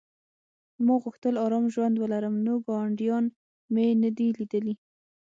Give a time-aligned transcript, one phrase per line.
[0.85, 3.25] ما غوښتل ارام ژوند ولرم نو ګاونډیان
[3.73, 4.73] مې نه دي لیدلي